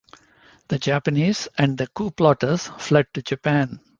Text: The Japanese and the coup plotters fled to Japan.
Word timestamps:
The 0.69 0.79
Japanese 0.79 1.47
and 1.59 1.77
the 1.77 1.85
coup 1.85 2.09
plotters 2.09 2.71
fled 2.79 3.05
to 3.13 3.21
Japan. 3.21 3.81